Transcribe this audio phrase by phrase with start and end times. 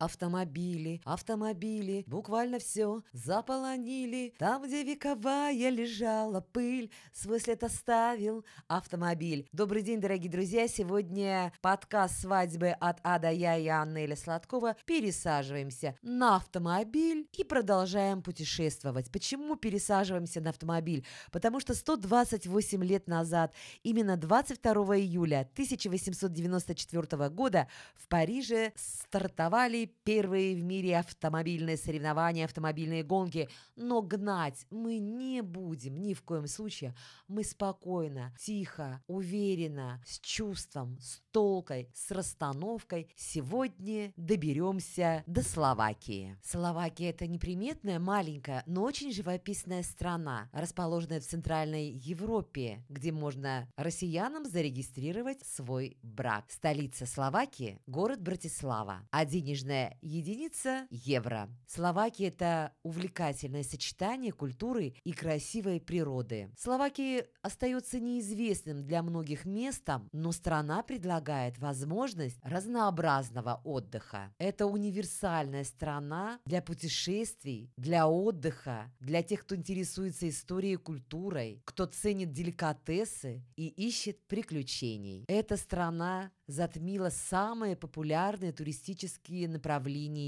[0.00, 4.32] Автомобили, автомобили, буквально все заполонили.
[4.38, 9.46] Там, где вековая лежала пыль, свой след оставил автомобиль.
[9.52, 10.66] Добрый день, дорогие друзья.
[10.68, 14.74] Сегодня подкаст свадьбы от Ада Я и Анны Сладкова.
[14.86, 19.12] Пересаживаемся на автомобиль и продолжаем путешествовать.
[19.12, 21.04] Почему пересаживаемся на автомобиль?
[21.30, 30.62] Потому что 128 лет назад, именно 22 июля 1894 года в Париже стартовали первые в
[30.62, 33.48] мире автомобильные соревнования, автомобильные гонки.
[33.76, 36.94] Но гнать мы не будем ни в коем случае.
[37.28, 46.36] Мы спокойно, тихо, уверенно, с чувством, с толкой, с расстановкой сегодня доберемся до Словакии.
[46.42, 54.44] Словакия– это неприметная, маленькая, но очень живописная страна, расположенная в Центральной Европе, где можно россиянам
[54.44, 56.46] зарегистрировать свой брак.
[56.50, 61.48] Столица Словакии– город Братислава, а денежная Денежная единица– евро.
[61.66, 66.50] Словакия– это увлекательное сочетание культуры и красивой природы.
[66.58, 74.34] Словакия остается неизвестным для многих местом, но страна предлагает возможность разнообразного отдыха.
[74.38, 81.86] Это универсальная страна для путешествий, для отдыха, для тех, кто интересуется историей и культурой, кто
[81.86, 85.24] ценит деликатесы и ищет приключений.
[85.28, 89.69] Эта страна затмила самые популярные туристические направления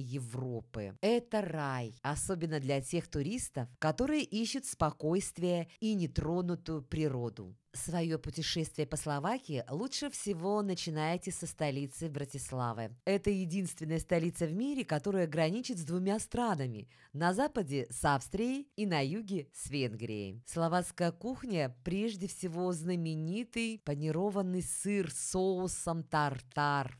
[0.00, 0.96] Европы.
[1.00, 7.56] Это рай, особенно для тех туристов, которые ищут спокойствие и нетронутую природу.
[7.74, 12.94] Свое путешествие по Словакии лучше всего начинайте со столицы Братиславы.
[13.06, 16.88] Это единственная столица в мире, которая граничит с двумя странами.
[17.14, 20.42] На западе с Австрией и на юге с Венгрией.
[20.46, 26.98] Словацкая кухня прежде всего знаменитый панированный сыр с соусом тартар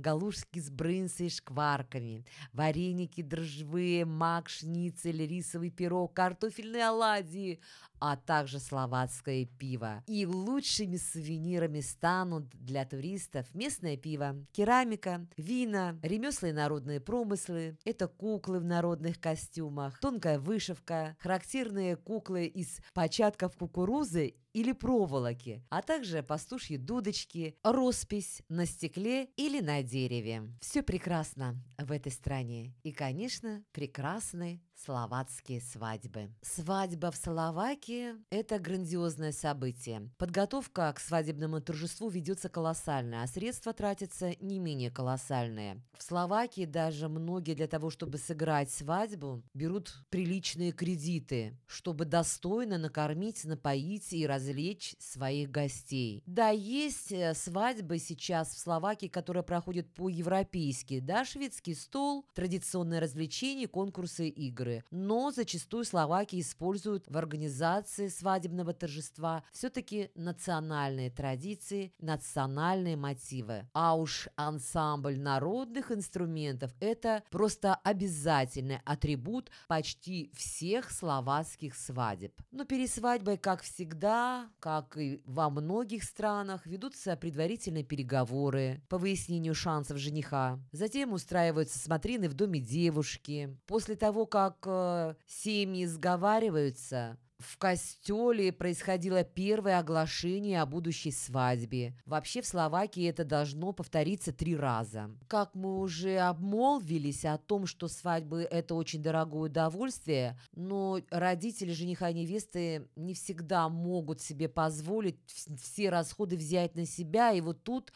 [0.00, 7.60] галушки с брынзой и шкварками, вареники дрожжевые, мак, шницель, рисовый пирог, картофельные оладьи,
[8.00, 10.02] а также словацкое пиво.
[10.06, 17.76] И лучшими сувенирами станут для туристов местное пиво, керамика, вина, ремесла и народные промыслы.
[17.84, 25.82] Это куклы в народных костюмах, тонкая вышивка, характерные куклы из початков кукурузы или проволоки, а
[25.82, 30.42] также пастушьи дудочки, роспись на стекле или на дереве.
[30.60, 32.74] Все прекрасно в этой стране.
[32.82, 36.30] И, конечно, прекрасны словацкие свадьбы.
[36.42, 40.10] Свадьба в Словакии– это грандиозное событие.
[40.18, 45.82] Подготовка к свадебному торжеству ведется колоссальная, а средства тратятся не менее колоссальные.
[45.96, 53.44] В Словакии даже многие для того, чтобы сыграть свадьбу, берут приличные кредиты, чтобы достойно накормить,
[53.44, 56.22] напоить и развлечь своих гостей.
[56.26, 61.00] Да, есть э, свадьбы сейчас в Словакии, которые проходят по-европейски.
[61.00, 68.72] Да, шведский стол, традиционное развлечение, конкурсы, игры культуры, но зачастую словаки используют в организации свадебного
[68.72, 73.68] торжества все-таки национальные традиции, национальные мотивы.
[73.72, 82.32] А уж ансамбль народных инструментов– это просто обязательный атрибут почти всех словацких свадеб.
[82.50, 89.54] Но перед свадьбой, как всегда, как и во многих странах, ведутся предварительные переговоры по выяснению
[89.54, 90.58] шансов жениха.
[90.72, 93.56] Затем устраиваются смотрины в доме девушки.
[93.66, 101.94] После того, как как э, семьи сговариваются, в костеле происходило первое оглашение о будущей свадьбе.
[102.04, 105.10] Вообще в Словакии это должно повториться три раза.
[105.26, 112.10] Как мы уже обмолвились о том, что свадьбы– это очень дорогое удовольствие, но родители жениха
[112.10, 115.18] и невесты не всегда могут себе позволить
[115.62, 117.90] все расходы взять на себя, и вот тут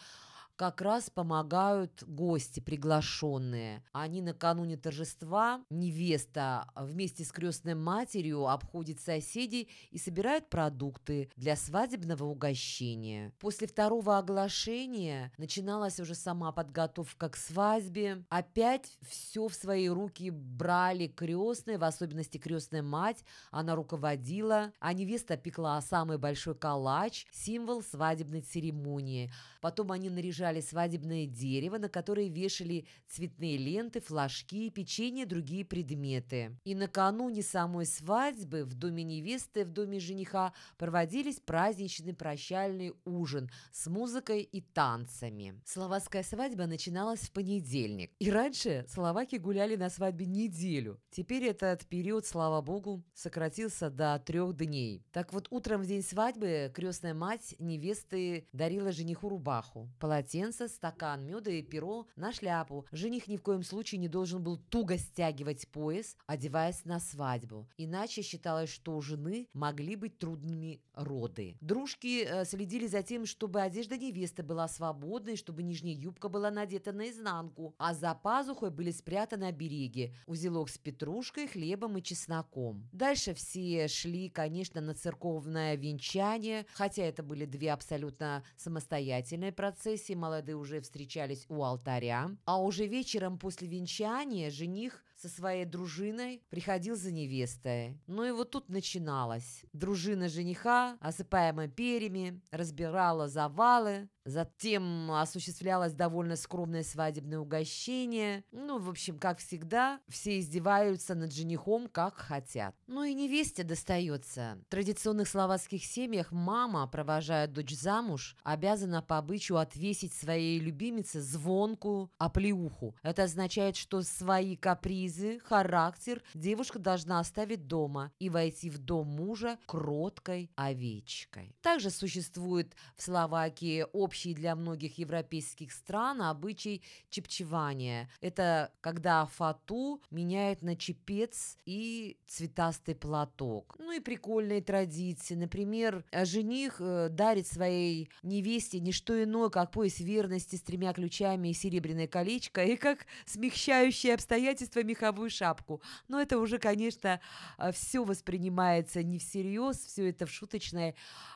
[0.56, 3.82] как раз помогают гости, приглашенные.
[3.92, 12.24] Они накануне торжества, невеста вместе с крестной матерью обходит соседей и собирает продукты для свадебного
[12.24, 13.32] угощения.
[13.40, 18.24] После второго оглашения начиналась уже сама подготовка к свадьбе.
[18.28, 23.24] Опять все в свои руки брали крестные, в особенности крестная мать.
[23.50, 29.32] Она руководила, а невеста пекла самый большой калач, символ свадебной церемонии.
[29.60, 36.58] Потом они наряжали наряжали свадебное дерево, на которое вешали цветные ленты, флажки, печенье другие предметы.
[36.64, 43.86] И накануне самой свадьбы в доме невесты, в доме жениха проводились праздничный прощальный ужин с
[43.86, 45.60] музыкой и танцами.
[45.64, 48.12] Словацкая свадьба начиналась в понедельник.
[48.18, 51.00] И раньше словаки гуляли на свадьбе неделю.
[51.10, 55.04] Теперь этот период, слава богу, сократился до трех дней.
[55.12, 61.24] Так вот, утром в день свадьбы крестная мать невесты дарила жениху рубаху, полотенце, полотенце, стакан
[61.26, 62.86] меда и перо на шляпу.
[62.92, 67.68] Жених ни в коем случае не должен был туго стягивать пояс, одеваясь на свадьбу.
[67.76, 71.56] Иначе считалось, что у жены могли быть трудными роды.
[71.60, 76.92] Дружки э, следили за тем, чтобы одежда невесты была свободной, чтобы нижняя юбка была надета
[76.92, 82.88] наизнанку, а за пазухой были спрятаны обереги, узелок с петрушкой, хлебом и чесноком.
[82.92, 90.56] Дальше все шли, конечно, на церковное венчание, хотя это были две абсолютно самостоятельные процессии, молодые
[90.56, 97.12] уже встречались у алтаря, а уже вечером после венчания жених со своей дружиной приходил за
[97.12, 98.00] невестой.
[98.06, 99.64] Ну и вот тут начиналось.
[99.74, 108.42] Дружина жениха, осыпаемая перьями, разбирала завалы, Затем осуществлялось довольно скромное свадебное угощение.
[108.52, 112.74] Ну, в общем, как всегда, все издеваются над женихом, как хотят.
[112.86, 114.58] Ну и невесте достается.
[114.66, 122.10] В традиционных словацких семьях мама, провожая дочь замуж, обязана по обычаю отвесить своей любимице звонкую
[122.16, 122.94] оплеуху.
[123.02, 129.58] Это означает, что свои капризы, характер девушка должна оставить дома и войти в дом мужа
[129.66, 131.54] кроткой овечкой.
[131.60, 138.08] Также существует в Словакии общество общий для многих европейских стран обычай чепчевания.
[138.20, 143.74] Это когда фату меняют на чепец и цветастый платок.
[143.80, 145.34] Ну и прикольные традиции.
[145.34, 151.48] Например, жених э, дарит своей невесте не что иное, как пояс верности с тремя ключами
[151.48, 155.82] и серебряное колечко, и как смягчающие обстоятельства меховую шапку.
[156.06, 157.20] Но это уже, конечно,
[157.58, 160.94] э, все воспринимается не всерьез, все это в шуточной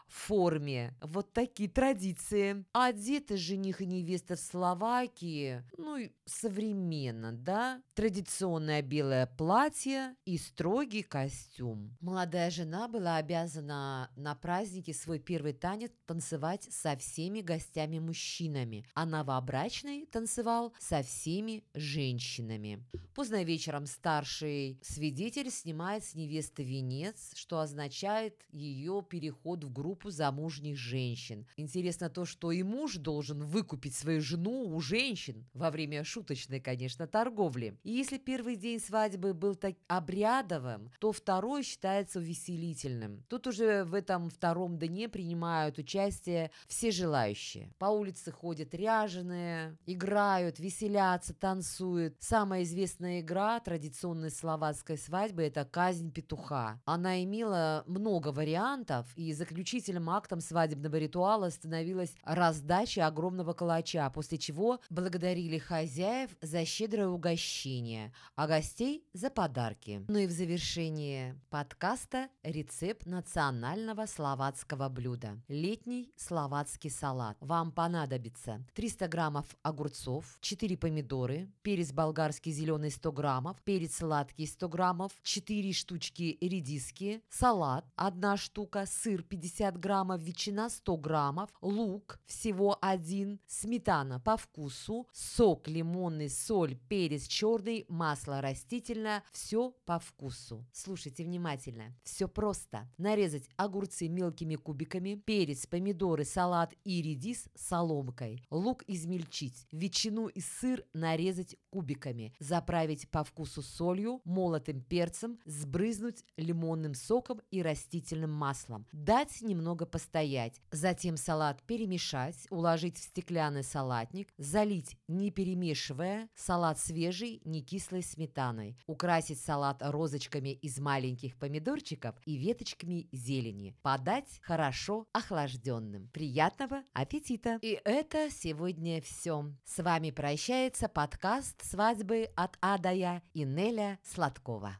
[0.09, 0.95] форме.
[1.03, 2.65] Вот такие традиции.
[2.73, 7.83] Одеты жених и невеста в Словакии, ну, современно, да?
[7.95, 11.97] Традиционное белое платье и строгий костюм.
[12.01, 20.07] Молодая жена была обязана на празднике свой первый танец танцевать со всеми гостями-мужчинами, а новобрачный
[20.07, 22.85] танцевал со всеми женщинами.
[23.15, 30.77] Поздно вечером старший свидетель снимает с невесты венец, что означает ее переход в группу замужних
[30.77, 31.47] женщин.
[31.57, 37.07] Интересно то, что и муж должен выкупить свою жену у женщин во время шуточной, конечно,
[37.07, 37.79] торговли.
[37.83, 43.25] И если первый день свадьбы был так обрядовым, то второй считается увеселительным.
[43.29, 47.73] Тут уже в этом втором дне принимают участие все желающие.
[47.79, 52.17] По улице ходят ряженые, играют, веселятся, танцуют.
[52.21, 56.81] Самая известная игра традиционной словацкой свадьбы– это «Казнь петуха».
[56.85, 62.15] Она имела много вариантов, и заключительным актом свадебного ритуала становилась
[62.49, 70.03] раздача огромного калача, после чего благодарили хозяев за щедрое угощение, а гостей за подарки.
[70.09, 75.39] Ну и в завершение подкаста рецепт национального словацкого блюда.
[75.49, 77.37] Летний словацкий салат.
[77.41, 84.69] Вам понадобится 300 граммов огурцов, 4 помидоры, перец болгарский зеленый 100 граммов, перец сладкий 100
[84.71, 92.79] граммов, 4 штучки редиски, салат 1 штука, сыр 50 граммов, ветчина 100 граммов, лук всего
[92.81, 100.65] один, сметана по вкусу, сок лимонный, соль, перец черный, масло растительное, все по вкусу.
[100.73, 102.89] Слушайте внимательно, все просто.
[102.97, 110.85] Нарезать огурцы мелкими кубиками, перец, помидоры, салат и редис соломкой, лук измельчить, ветчину и сыр
[110.93, 119.43] нарезать кубиками, заправить по вкусу солью, молотым перцем, сбрызнуть лимонным соком и растительным маслом, дать
[119.43, 120.61] немного постоять.
[120.71, 122.18] Затем салат перемешать,
[122.51, 128.77] уложить в стеклянный салатник, залить, не перемешивая, салат свежий, не кислой сметаной.
[128.87, 133.77] Украсить салат розочками из маленьких помидорчиков и веточками зелени.
[133.83, 136.09] Подать хорошо охлажденным.
[136.13, 137.59] Приятного аппетита!
[137.63, 139.53] И это сегодня все.
[139.65, 144.77] С вами прощается подкаст «Свадьбы от Адая» и Неля Сладкова.